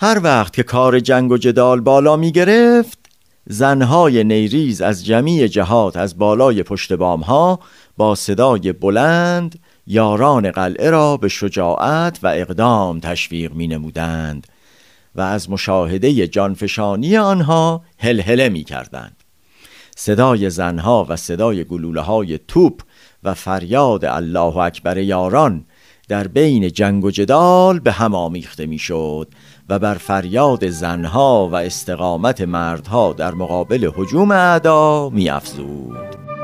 هر 0.00 0.20
وقت 0.22 0.52
که 0.52 0.62
کار 0.62 1.00
جنگ 1.00 1.30
و 1.32 1.36
جدال 1.36 1.80
بالا 1.80 2.16
می 2.16 2.32
گرفت 2.32 2.98
زنهای 3.46 4.24
نیریز 4.24 4.80
از 4.80 5.06
جمیع 5.06 5.46
جهات 5.46 5.96
از 5.96 6.18
بالای 6.18 6.62
پشت 6.62 6.92
ها 6.92 7.60
با 7.96 8.14
صدای 8.14 8.72
بلند 8.72 9.58
یاران 9.86 10.50
قلعه 10.50 10.90
را 10.90 11.16
به 11.16 11.28
شجاعت 11.28 12.18
و 12.22 12.26
اقدام 12.26 13.00
تشویق 13.00 13.52
می 13.52 13.68
نمودند 13.68 14.46
و 15.14 15.20
از 15.20 15.50
مشاهده 15.50 16.26
جانفشانی 16.26 17.16
آنها 17.16 17.82
هلهله 17.98 18.48
می 18.48 18.64
کردند. 18.64 19.16
صدای 19.96 20.50
زنها 20.50 21.06
و 21.08 21.16
صدای 21.16 21.64
گلوله 21.64 22.00
های 22.00 22.38
توپ 22.48 22.82
و 23.24 23.34
فریاد 23.34 24.04
الله 24.04 24.56
اکبر 24.56 24.98
یاران 24.98 25.64
در 26.08 26.28
بین 26.28 26.68
جنگ 26.68 27.04
و 27.04 27.10
جدال 27.10 27.78
به 27.78 27.92
هم 27.92 28.14
آمیخته 28.14 28.66
می‌شد 28.66 29.28
و 29.68 29.78
بر 29.78 29.94
فریاد 29.94 30.68
زنها 30.68 31.48
و 31.52 31.54
استقامت 31.54 32.40
مردها 32.40 33.12
در 33.12 33.34
مقابل 33.34 33.90
حجوم 33.96 34.30
اعدا 34.30 35.10
میافزود. 35.10 36.37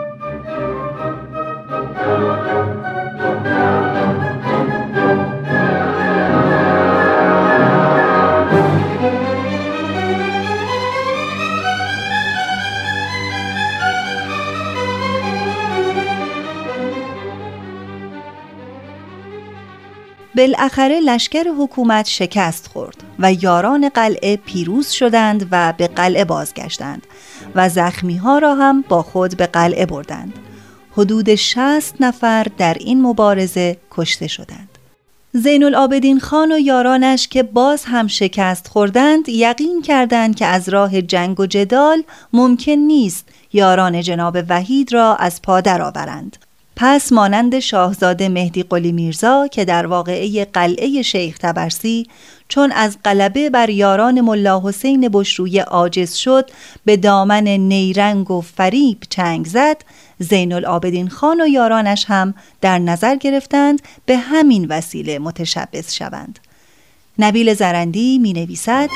بالاخره 20.44 21.00
لشکر 21.00 21.44
حکومت 21.58 22.08
شکست 22.08 22.66
خورد 22.66 22.96
و 23.18 23.32
یاران 23.32 23.88
قلعه 23.88 24.36
پیروز 24.36 24.90
شدند 24.90 25.48
و 25.50 25.74
به 25.78 25.88
قلعه 25.88 26.24
بازگشتند 26.24 27.06
و 27.54 27.68
زخمی 27.68 28.16
ها 28.16 28.38
را 28.38 28.54
هم 28.54 28.84
با 28.88 29.02
خود 29.02 29.36
به 29.36 29.46
قلعه 29.46 29.86
بردند. 29.86 30.32
حدود 30.92 31.34
60 31.34 31.94
نفر 32.00 32.46
در 32.58 32.74
این 32.80 33.02
مبارزه 33.02 33.76
کشته 33.90 34.26
شدند. 34.26 34.68
زین 35.32 35.64
العابدین 35.64 36.20
خان 36.20 36.52
و 36.52 36.58
یارانش 36.58 37.28
که 37.28 37.42
باز 37.42 37.84
هم 37.84 38.06
شکست 38.06 38.68
خوردند 38.68 39.28
یقین 39.28 39.82
کردند 39.82 40.36
که 40.36 40.46
از 40.46 40.68
راه 40.68 41.02
جنگ 41.02 41.40
و 41.40 41.46
جدال 41.46 42.02
ممکن 42.32 42.72
نیست 42.72 43.28
یاران 43.52 44.00
جناب 44.00 44.38
وحید 44.48 44.92
را 44.92 45.16
از 45.16 45.42
پا 45.42 45.60
درآورند. 45.60 46.36
پس 46.76 47.12
مانند 47.12 47.58
شاهزاده 47.58 48.28
مهدی 48.28 48.62
قلی 48.62 48.92
میرزا 48.92 49.48
که 49.48 49.64
در 49.64 49.86
واقعه 49.86 50.44
قلعه 50.44 51.02
شیخ 51.02 51.38
تبرسی 51.38 52.06
چون 52.48 52.72
از 52.72 52.98
قلبه 53.04 53.50
بر 53.50 53.70
یاران 53.70 54.20
ملا 54.20 54.62
حسین 54.64 55.08
بشروی 55.12 55.58
عاجز 55.58 56.14
شد 56.14 56.50
به 56.84 56.96
دامن 56.96 57.48
نیرنگ 57.48 58.30
و 58.30 58.40
فریب 58.40 58.98
چنگ 59.10 59.46
زد 59.46 59.76
زین 60.18 60.52
العابدین 60.52 61.08
خان 61.08 61.40
و 61.40 61.46
یارانش 61.46 62.04
هم 62.08 62.34
در 62.60 62.78
نظر 62.78 63.16
گرفتند 63.16 63.82
به 64.06 64.16
همین 64.16 64.66
وسیله 64.68 65.18
متشبس 65.18 65.94
شوند. 65.94 66.38
نبیل 67.18 67.54
زرندی 67.54 68.18
می 68.18 68.32
نویسد 68.32 68.88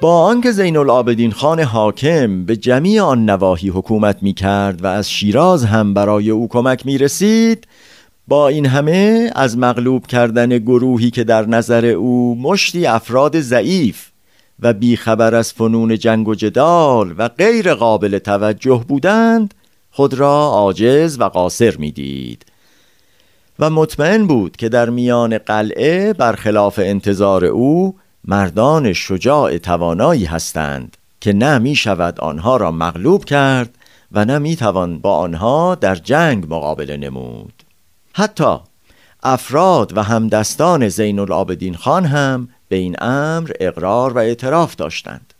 با 0.00 0.20
آنکه 0.22 0.52
زین 0.52 0.76
العابدین 0.76 1.32
خان 1.32 1.60
حاکم 1.60 2.44
به 2.44 2.56
جمیع 2.56 3.02
آن 3.02 3.30
نواحی 3.30 3.68
حکومت 3.68 4.22
می 4.22 4.32
کرد 4.32 4.84
و 4.84 4.86
از 4.86 5.10
شیراز 5.10 5.64
هم 5.64 5.94
برای 5.94 6.30
او 6.30 6.48
کمک 6.48 6.86
می 6.86 6.98
رسید 6.98 7.66
با 8.28 8.48
این 8.48 8.66
همه 8.66 9.30
از 9.34 9.58
مغلوب 9.58 10.06
کردن 10.06 10.58
گروهی 10.58 11.10
که 11.10 11.24
در 11.24 11.46
نظر 11.46 11.86
او 11.86 12.38
مشتی 12.40 12.86
افراد 12.86 13.40
ضعیف 13.40 14.08
و 14.60 14.72
بیخبر 14.72 15.34
از 15.34 15.52
فنون 15.52 15.98
جنگ 15.98 16.28
و 16.28 16.34
جدال 16.34 17.14
و 17.18 17.28
غیر 17.28 17.74
قابل 17.74 18.18
توجه 18.18 18.84
بودند 18.88 19.54
خود 19.90 20.14
را 20.14 20.34
عاجز 20.34 21.20
و 21.20 21.24
قاصر 21.24 21.76
می‌دید. 21.76 22.44
و 23.58 23.70
مطمئن 23.70 24.26
بود 24.26 24.56
که 24.56 24.68
در 24.68 24.90
میان 24.90 25.38
قلعه 25.38 26.12
برخلاف 26.12 26.80
انتظار 26.82 27.44
او 27.44 27.94
مردان 28.26 28.92
شجاع 28.92 29.58
توانایی 29.58 30.24
هستند 30.24 30.96
که 31.20 31.32
نه 31.32 31.58
می 31.58 31.74
شود 31.74 32.20
آنها 32.20 32.56
را 32.56 32.70
مغلوب 32.70 33.24
کرد 33.24 33.78
و 34.12 34.24
نه 34.24 34.38
می 34.38 34.56
توان 34.56 34.98
با 34.98 35.16
آنها 35.16 35.74
در 35.74 35.94
جنگ 35.94 36.44
مقابله 36.54 36.96
نمود. 36.96 37.62
حتی 38.12 38.56
افراد 39.22 39.96
و 39.96 40.02
همدستان 40.02 40.88
زین 40.88 41.18
العابدین 41.18 41.74
خان 41.74 42.04
هم 42.04 42.48
به 42.68 42.76
این 42.76 42.96
امر 43.00 43.50
اقرار 43.60 44.12
و 44.12 44.18
اعتراف 44.18 44.76
داشتند. 44.76 45.34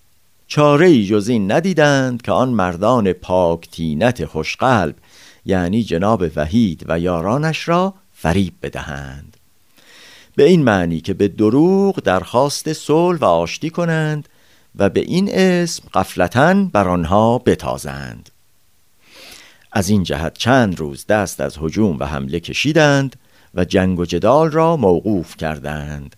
چاره 0.47 0.87
ای 0.87 1.07
جز 1.07 1.29
این 1.29 1.53
ندیدند 1.53 2.23
که 2.23 2.33
آن 2.33 2.49
مردان 2.49 3.13
پاک 3.13 3.71
تینت 3.71 4.25
خوشقلب 4.25 4.95
یعنی 5.45 5.83
جناب 5.83 6.25
وحید 6.37 6.85
و 6.89 6.99
یارانش 6.99 7.69
را 7.69 7.95
فریب 8.13 8.55
بدهند. 8.63 9.36
به 10.37 10.45
این 10.45 10.63
معنی 10.63 11.01
که 11.01 11.15
به 11.15 11.29
دروغ 11.29 12.01
درخواست 12.01 12.73
صلح 12.73 13.19
و 13.19 13.25
آشتی 13.25 13.71
کنند 13.71 14.29
و 14.77 14.89
به 14.89 15.01
این 15.01 15.31
اسم 15.33 15.89
قفلتا 15.95 16.55
بر 16.55 16.89
آنها 16.89 17.39
بتازند. 17.39 18.31
از 19.73 19.89
این 19.89 20.03
جهت 20.03 20.39
چند 20.39 20.79
روز 20.79 21.07
دست 21.07 21.41
از 21.41 21.59
هجوم 21.61 21.99
و 21.99 22.05
حمله 22.05 22.41
کشیدند 22.41 23.17
و 23.55 23.65
جنگ 23.65 23.99
و 23.99 24.05
جدال 24.05 24.51
را 24.51 24.77
موقوف 24.77 25.37
کردند 25.37 26.17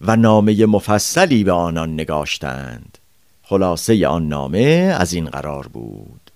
و 0.00 0.16
نامه 0.16 0.66
مفصلی 0.66 1.44
به 1.44 1.52
آنان 1.52 1.94
نگاشتند. 1.94 2.98
خلاصه 3.42 4.06
آن 4.06 4.28
نامه 4.28 4.96
از 4.98 5.12
این 5.12 5.24
قرار 5.24 5.68
بود. 5.68 6.30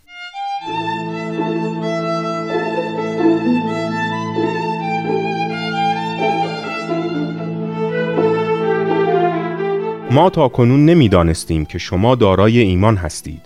ما 10.10 10.30
تا 10.30 10.48
کنون 10.48 10.84
نمی‌دانستیم 10.84 11.64
که 11.64 11.78
شما 11.78 12.14
دارای 12.14 12.58
ایمان 12.58 12.96
هستید 12.96 13.42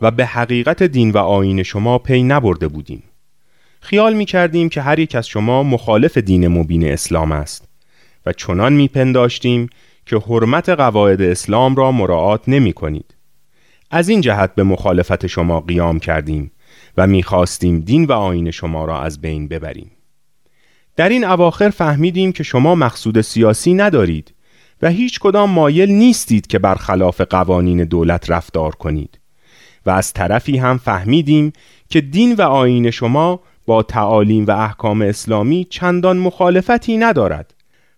و 0.00 0.10
به 0.10 0.26
حقیقت 0.26 0.82
دین 0.82 1.10
و 1.10 1.18
آین 1.18 1.62
شما 1.62 1.98
پی 1.98 2.22
نبرده 2.22 2.68
بودیم 2.68 3.02
خیال 3.80 4.14
می 4.14 4.24
کردیم 4.24 4.68
که 4.68 4.82
هر 4.82 4.98
یک 4.98 5.14
از 5.14 5.28
شما 5.28 5.62
مخالف 5.62 6.18
دین 6.18 6.48
مبین 6.48 6.92
اسلام 6.92 7.32
است 7.32 7.68
و 8.26 8.32
چنان 8.32 8.72
می 8.72 8.88
پنداشتیم 8.88 9.68
که 10.06 10.16
حرمت 10.16 10.68
قواعد 10.68 11.22
اسلام 11.22 11.76
را 11.76 11.92
مراعات 11.92 12.42
نمی 12.48 12.72
کنید. 12.72 13.14
از 13.90 14.08
این 14.08 14.20
جهت 14.20 14.54
به 14.54 14.62
مخالفت 14.62 15.26
شما 15.26 15.60
قیام 15.60 15.98
کردیم 15.98 16.52
و 16.96 17.06
می 17.06 17.22
خواستیم 17.22 17.80
دین 17.80 18.04
و 18.04 18.12
آین 18.12 18.50
شما 18.50 18.84
را 18.84 19.00
از 19.00 19.20
بین 19.20 19.48
ببریم. 19.48 19.90
در 20.96 21.08
این 21.08 21.24
اواخر 21.24 21.70
فهمیدیم 21.70 22.32
که 22.32 22.42
شما 22.42 22.74
مقصود 22.74 23.20
سیاسی 23.20 23.74
ندارید 23.74 24.31
و 24.82 24.88
هیچ 24.88 25.20
کدام 25.20 25.50
مایل 25.50 25.92
نیستید 25.92 26.46
که 26.46 26.58
برخلاف 26.58 27.20
قوانین 27.20 27.84
دولت 27.84 28.30
رفتار 28.30 28.74
کنید. 28.74 29.18
و 29.86 29.90
از 29.90 30.12
طرفی 30.12 30.56
هم 30.56 30.78
فهمیدیم 30.78 31.52
که 31.88 32.00
دین 32.00 32.34
و 32.34 32.42
آین 32.42 32.90
شما 32.90 33.40
با 33.66 33.82
تعالیم 33.82 34.46
و 34.46 34.50
احکام 34.50 35.02
اسلامی 35.02 35.66
چندان 35.70 36.16
مخالفتی 36.16 36.96
ندارد. 36.96 37.54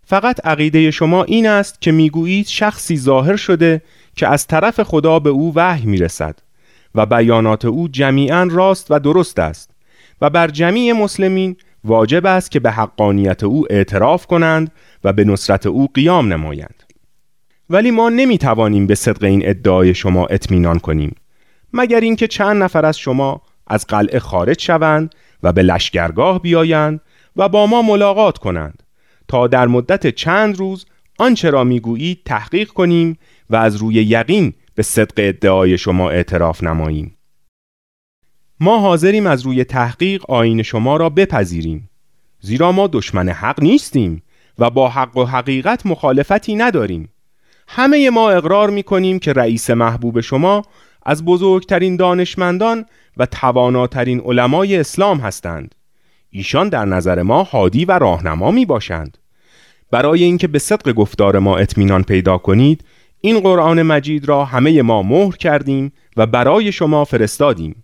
فقط 0.06 0.46
عقیده 0.46 0.90
شما 0.90 1.24
این 1.24 1.46
است 1.46 1.80
که 1.80 1.92
می‌گویید 1.92 2.46
شخصی 2.46 2.96
ظاهر 2.96 3.36
شده 3.36 3.82
که 4.16 4.28
از 4.28 4.46
طرف 4.46 4.82
خدا 4.82 5.18
به 5.18 5.30
او 5.30 5.52
وحی 5.54 5.86
می‌رسد 5.86 6.38
و 6.94 7.06
بیانات 7.06 7.64
او 7.64 7.88
جمیعا 7.88 8.48
راست 8.50 8.86
و 8.90 8.98
درست 8.98 9.38
است 9.38 9.70
و 10.20 10.30
بر 10.30 10.48
جمیع 10.48 10.92
مسلمین 10.92 11.56
واجب 11.84 12.26
است 12.26 12.50
که 12.50 12.60
به 12.60 12.70
حقانیت 12.70 13.44
او 13.44 13.66
اعتراف 13.70 14.26
کنند 14.26 14.72
و 15.04 15.12
به 15.12 15.24
نصرت 15.24 15.66
او 15.66 15.88
قیام 15.94 16.32
نمایند. 16.32 16.82
ولی 17.70 17.90
ما 17.90 18.08
نمی 18.08 18.38
توانیم 18.38 18.86
به 18.86 18.94
صدق 18.94 19.24
این 19.24 19.48
ادعای 19.48 19.94
شما 19.94 20.26
اطمینان 20.26 20.78
کنیم 20.78 21.16
مگر 21.72 22.00
اینکه 22.00 22.26
چند 22.26 22.62
نفر 22.62 22.86
از 22.86 22.98
شما 22.98 23.42
از 23.66 23.86
قلعه 23.86 24.18
خارج 24.18 24.60
شوند 24.60 25.14
و 25.42 25.52
به 25.52 25.62
لشگرگاه 25.62 26.42
بیایند 26.42 27.00
و 27.36 27.48
با 27.48 27.66
ما 27.66 27.82
ملاقات 27.82 28.38
کنند 28.38 28.82
تا 29.28 29.46
در 29.46 29.66
مدت 29.66 30.06
چند 30.06 30.58
روز 30.58 30.86
آنچه 31.18 31.50
را 31.50 31.64
می‌گویید 31.64 32.20
تحقیق 32.24 32.68
کنیم 32.68 33.18
و 33.50 33.56
از 33.56 33.76
روی 33.76 33.94
یقین 33.94 34.52
به 34.74 34.82
صدق 34.82 35.14
ادعای 35.16 35.78
شما 35.78 36.10
اعتراف 36.10 36.62
نماییم. 36.62 37.16
ما 38.60 38.78
حاضریم 38.78 39.26
از 39.26 39.42
روی 39.42 39.64
تحقیق 39.64 40.30
آین 40.30 40.62
شما 40.62 40.96
را 40.96 41.08
بپذیریم. 41.08 41.90
زیرا 42.40 42.72
ما 42.72 42.86
دشمن 42.86 43.28
حق 43.28 43.62
نیستیم 43.62 44.22
و 44.58 44.70
با 44.70 44.88
حق 44.88 45.16
و 45.16 45.24
حقیقت 45.24 45.86
مخالفتی 45.86 46.54
نداریم. 46.54 47.08
همه 47.68 48.10
ما 48.10 48.30
اقرار 48.30 48.70
می 48.70 48.82
کنیم 48.82 49.18
که 49.18 49.32
رئیس 49.32 49.70
محبوب 49.70 50.20
شما 50.20 50.62
از 51.06 51.24
بزرگترین 51.24 51.96
دانشمندان 51.96 52.84
و 53.16 53.26
تواناترین 53.26 54.20
علمای 54.20 54.76
اسلام 54.76 55.18
هستند. 55.18 55.74
ایشان 56.30 56.68
در 56.68 56.84
نظر 56.84 57.22
ما 57.22 57.42
هادی 57.42 57.84
و 57.84 57.98
راهنما 57.98 58.50
می 58.50 58.66
باشند 58.66 59.18
برای 59.90 60.24
اینکه 60.24 60.48
به 60.48 60.58
صدق 60.58 60.92
گفتار 60.92 61.38
ما 61.38 61.56
اطمینان 61.56 62.02
پیدا 62.02 62.38
کنید 62.38 62.84
این 63.20 63.40
قرآن 63.40 63.82
مجید 63.82 64.28
را 64.28 64.44
همه 64.44 64.82
ما 64.82 65.02
مهر 65.02 65.36
کردیم 65.36 65.92
و 66.16 66.26
برای 66.26 66.72
شما 66.72 67.04
فرستادیم. 67.04 67.83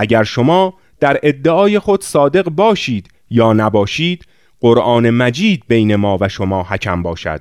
اگر 0.00 0.22
شما 0.22 0.74
در 1.00 1.20
ادعای 1.22 1.78
خود 1.78 2.04
صادق 2.04 2.48
باشید 2.48 3.08
یا 3.30 3.52
نباشید 3.52 4.26
قرآن 4.60 5.10
مجید 5.10 5.64
بین 5.68 5.96
ما 5.96 6.18
و 6.20 6.28
شما 6.28 6.62
حکم 6.62 7.02
باشد. 7.02 7.40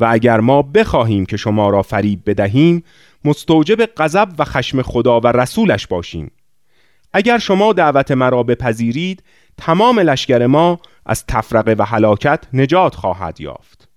و 0.00 0.06
اگر 0.10 0.40
ما 0.40 0.62
بخواهیم 0.62 1.26
که 1.26 1.36
شما 1.36 1.70
را 1.70 1.82
فریب 1.82 2.22
بدهیم 2.26 2.84
مستوجب 3.24 3.86
غضب 3.96 4.28
و 4.38 4.44
خشم 4.44 4.82
خدا 4.82 5.20
و 5.20 5.26
رسولش 5.26 5.86
باشیم. 5.86 6.30
اگر 7.12 7.38
شما 7.38 7.72
دعوت 7.72 8.10
مرا 8.10 8.42
بپذیرید 8.42 9.22
تمام 9.58 9.98
لشکر 9.98 10.46
ما 10.46 10.78
از 11.06 11.26
تفرقه 11.26 11.74
و 11.78 11.82
هلاکت 11.82 12.44
نجات 12.52 12.94
خواهد 12.94 13.40
یافت. 13.40 13.88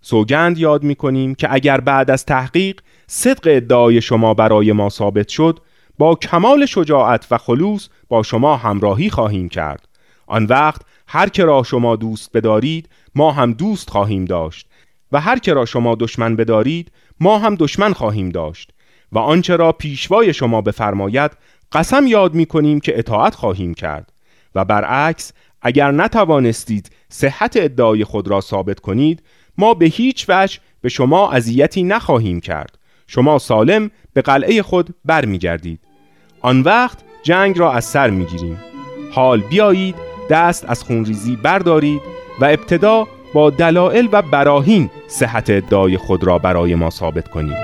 سوگند 0.00 0.58
یاد 0.58 0.82
می 0.82 0.94
کنیم 0.94 1.34
که 1.34 1.52
اگر 1.52 1.80
بعد 1.80 2.10
از 2.10 2.24
تحقیق 2.24 2.80
صدق 3.06 3.42
ادعای 3.44 4.00
شما 4.00 4.34
برای 4.34 4.72
ما 4.72 4.88
ثابت 4.88 5.28
شد 5.28 5.58
با 5.98 6.14
کمال 6.14 6.66
شجاعت 6.66 7.26
و 7.30 7.38
خلوص 7.38 7.88
با 8.08 8.22
شما 8.22 8.56
همراهی 8.56 9.10
خواهیم 9.10 9.48
کرد. 9.48 9.88
آن 10.26 10.44
وقت 10.44 10.82
هر 11.06 11.28
که 11.28 11.44
را 11.44 11.62
شما 11.62 11.96
دوست 11.96 12.30
بدارید 12.36 12.88
ما 13.14 13.32
هم 13.32 13.52
دوست 13.52 13.90
خواهیم 13.90 14.24
داشت. 14.24 14.68
و 15.12 15.20
هر 15.20 15.38
که 15.38 15.52
را 15.52 15.64
شما 15.64 15.94
دشمن 15.94 16.36
بدارید 16.36 16.92
ما 17.20 17.38
هم 17.38 17.54
دشمن 17.54 17.92
خواهیم 17.92 18.28
داشت. 18.28 18.70
و 19.12 19.18
آنچه 19.18 19.56
را 19.56 19.72
پیشوای 19.72 20.34
شما 20.34 20.60
بفرماید 20.60 21.30
قسم 21.72 22.06
یاد 22.06 22.34
می 22.34 22.46
کنیم 22.46 22.80
که 22.80 22.98
اطاعت 22.98 23.34
خواهیم 23.34 23.74
کرد. 23.74 24.12
و 24.54 24.64
برعکس 24.64 25.32
اگر 25.62 25.90
نتوانستید 25.90 26.90
صحت 27.08 27.56
ادعای 27.56 28.04
خود 28.04 28.28
را 28.28 28.40
ثابت 28.40 28.80
کنید 28.80 29.22
ما 29.58 29.74
به 29.74 29.86
هیچ 29.86 30.26
وجه 30.28 30.58
به 30.80 30.88
شما 30.88 31.32
اذیتی 31.32 31.82
نخواهیم 31.82 32.40
کرد. 32.40 32.78
شما 33.06 33.38
سالم 33.38 33.90
به 34.12 34.22
قلعه 34.22 34.62
خود 34.62 34.94
برمیگردید. 35.04 35.80
آن 36.40 36.60
وقت 36.60 36.98
جنگ 37.22 37.58
را 37.58 37.72
از 37.72 37.84
سر 37.84 38.10
می‌گیریم. 38.10 38.58
حال 39.12 39.40
بیایید 39.40 39.94
دست 40.30 40.64
از 40.68 40.82
خونریزی 40.84 41.36
بردارید 41.36 42.02
و 42.40 42.44
ابتدا 42.44 43.08
با 43.34 43.50
دلایل 43.50 44.08
و 44.12 44.22
براهین 44.22 44.90
صحت 45.08 45.50
ادعای 45.50 45.96
خود 45.96 46.24
را 46.24 46.38
برای 46.38 46.74
ما 46.74 46.90
ثابت 46.90 47.28
کنید. 47.28 47.56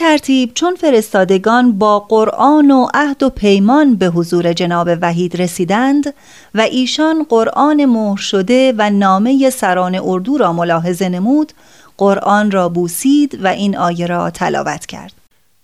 ترتیب 0.00 0.54
چون 0.54 0.74
فرستادگان 0.74 1.78
با 1.78 1.98
قرآن 1.98 2.70
و 2.70 2.86
عهد 2.94 3.22
و 3.22 3.30
پیمان 3.30 3.96
به 3.96 4.06
حضور 4.06 4.52
جناب 4.52 4.88
وحید 5.02 5.42
رسیدند 5.42 6.14
و 6.54 6.60
ایشان 6.60 7.26
قرآن 7.28 7.84
مهر 7.84 8.16
شده 8.16 8.74
و 8.78 8.90
نامه 8.90 9.50
سران 9.50 10.00
اردو 10.02 10.38
را 10.38 10.52
ملاحظه 10.52 11.08
نمود 11.08 11.52
قرآن 11.98 12.50
را 12.50 12.68
بوسید 12.68 13.44
و 13.44 13.46
این 13.46 13.76
آیه 13.76 14.06
را 14.06 14.30
تلاوت 14.30 14.86
کرد. 14.86 15.12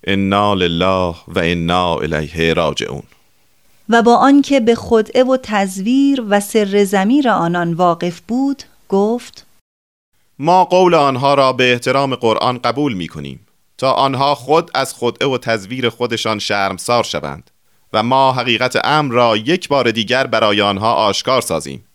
انا 0.03 0.53
لله 0.53 1.15
و 1.27 1.39
انا 1.39 1.95
الیه 1.95 2.53
راجعون. 2.53 3.03
و 3.89 4.01
با 4.01 4.15
آنکه 4.15 4.59
به 4.59 4.75
خدعه 4.75 5.23
و 5.23 5.37
تزویر 5.43 6.23
و 6.29 6.39
سر 6.39 6.83
زمیر 6.83 7.29
آنان 7.29 7.73
واقف 7.73 8.19
بود 8.27 8.63
گفت 8.89 9.45
ما 10.39 10.65
قول 10.65 10.93
آنها 10.93 11.33
را 11.33 11.53
به 11.53 11.71
احترام 11.71 12.15
قرآن 12.15 12.57
قبول 12.57 12.93
می 12.93 13.07
کنیم 13.07 13.46
تا 13.77 13.91
آنها 13.91 14.35
خود 14.35 14.71
از 14.73 14.93
خدعه 14.93 15.29
و 15.29 15.37
تزویر 15.37 15.89
خودشان 15.89 16.39
شرمسار 16.39 17.03
شوند 17.03 17.51
و 17.93 18.03
ما 18.03 18.33
حقیقت 18.33 18.85
امر 18.85 19.13
را 19.13 19.37
یک 19.37 19.67
بار 19.67 19.91
دیگر 19.91 20.27
برای 20.27 20.61
آنها 20.61 20.93
آشکار 20.93 21.41
سازیم. 21.41 21.85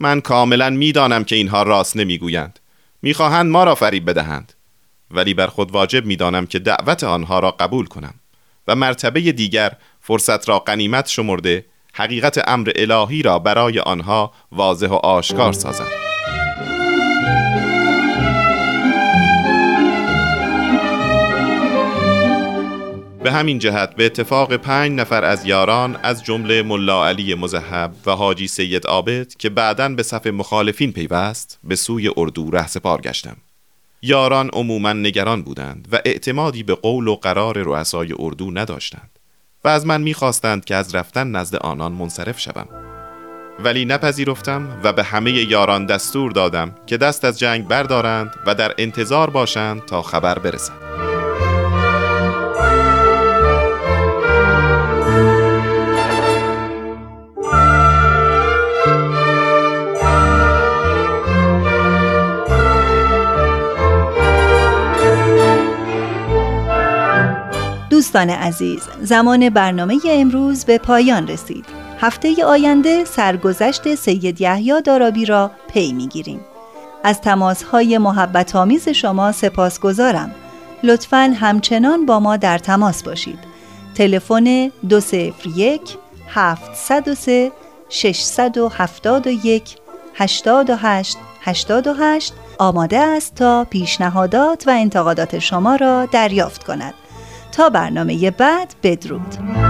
من 0.00 0.20
کاملا 0.20 0.70
می‌دانم 0.70 1.24
که 1.24 1.36
اینها 1.36 1.62
راست 1.62 1.96
نمی‌گویند. 1.96 2.58
می‌خواهند 3.02 3.50
ما 3.50 3.64
را 3.64 3.74
فریب 3.74 4.10
بدهند. 4.10 4.52
ولی 5.10 5.34
بر 5.34 5.46
خود 5.46 5.70
واجب 5.70 6.06
می‌دانم 6.06 6.46
که 6.46 6.58
دعوت 6.58 7.04
آنها 7.04 7.38
را 7.38 7.50
قبول 7.50 7.86
کنم 7.86 8.14
و 8.68 8.74
مرتبه 8.74 9.20
دیگر 9.20 9.72
فرصت 10.00 10.48
را 10.48 10.58
قنیمت 10.58 11.08
شمرده 11.08 11.66
حقیقت 11.94 12.48
امر 12.48 12.72
الهی 12.76 13.22
را 13.22 13.38
برای 13.38 13.80
آنها 13.80 14.32
واضح 14.52 14.88
و 14.88 14.94
آشکار 14.94 15.52
سازم. 15.52 16.07
به 23.28 23.34
همین 23.34 23.58
جهت 23.58 23.94
به 23.94 24.06
اتفاق 24.06 24.56
پنج 24.56 24.92
نفر 24.92 25.24
از 25.24 25.46
یاران 25.46 25.96
از 26.02 26.24
جمله 26.24 26.62
ملا 26.62 27.08
علی 27.08 27.34
مزهب 27.34 27.92
و 28.06 28.10
حاجی 28.10 28.48
سید 28.48 28.86
عابد 28.86 29.34
که 29.34 29.48
بعدا 29.48 29.88
به 29.88 30.02
صف 30.02 30.26
مخالفین 30.26 30.92
پیوست 30.92 31.58
به 31.64 31.76
سوی 31.76 32.10
اردو 32.16 32.50
رهسپار 32.50 33.00
گشتم. 33.00 33.36
یاران 34.02 34.50
عموما 34.52 34.92
نگران 34.92 35.42
بودند 35.42 35.88
و 35.92 35.98
اعتمادی 36.04 36.62
به 36.62 36.74
قول 36.74 37.08
و 37.08 37.16
قرار 37.16 37.58
رؤسای 37.58 38.14
اردو 38.18 38.50
نداشتند 38.50 39.18
و 39.64 39.68
از 39.68 39.86
من 39.86 40.00
می‌خواستند 40.00 40.64
که 40.64 40.74
از 40.74 40.94
رفتن 40.94 41.30
نزد 41.30 41.56
آنان 41.56 41.92
منصرف 41.92 42.40
شوم. 42.40 42.68
ولی 43.64 43.84
نپذیرفتم 43.84 44.80
و 44.84 44.92
به 44.92 45.02
همه 45.02 45.32
یاران 45.32 45.86
دستور 45.86 46.32
دادم 46.32 46.74
که 46.86 46.96
دست 46.96 47.24
از 47.24 47.38
جنگ 47.38 47.68
بردارند 47.68 48.30
و 48.46 48.54
در 48.54 48.74
انتظار 48.78 49.30
باشند 49.30 49.84
تا 49.84 50.02
خبر 50.02 50.38
برسد. 50.38 51.07
دوستان 68.18 68.36
عزیز 68.36 68.82
زمان 69.02 69.50
برنامه 69.50 69.98
امروز 70.08 70.64
به 70.64 70.78
پایان 70.78 71.28
رسید 71.28 71.64
هفته 72.00 72.44
آینده 72.44 73.04
سرگذشت 73.04 73.94
سید 73.94 74.40
یحیی 74.40 74.82
دارابی 74.82 75.24
را 75.24 75.50
پی 75.68 75.92
می‌گیریم. 75.92 76.40
از 77.04 77.20
تماسهای 77.20 77.98
محبت 77.98 78.56
آمیز 78.56 78.88
شما 78.88 79.32
سپاس 79.32 79.80
گذارم. 79.80 80.34
لطفا 80.82 81.36
همچنان 81.40 82.06
با 82.06 82.20
ما 82.20 82.36
در 82.36 82.58
تماس 82.58 83.02
باشید. 83.02 83.38
تلفن 83.94 84.70
201 84.88 85.80
703 86.28 87.52
671 87.88 89.76
88 90.14 91.16
88 91.40 92.32
آماده 92.58 92.98
است 92.98 93.34
تا 93.34 93.66
پیشنهادات 93.70 94.64
و 94.66 94.70
انتقادات 94.70 95.38
شما 95.38 95.76
را 95.76 96.06
دریافت 96.06 96.64
کند. 96.64 96.94
تا 97.58 97.70
برنامه 97.70 98.30
بعد 98.30 98.74
بدرود. 98.82 99.67